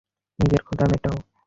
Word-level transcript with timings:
নিজের 0.39 0.61
ক্ষুদা 0.63 0.85
মেটাও! 0.87 1.15